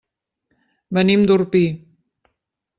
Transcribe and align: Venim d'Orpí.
Venim 0.99 1.27
d'Orpí. 1.33 1.63